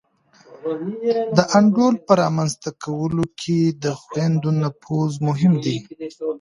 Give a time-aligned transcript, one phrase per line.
[1.37, 5.77] د انډول په رامنځته کولو کي د خویندو نفوذ مهم دی.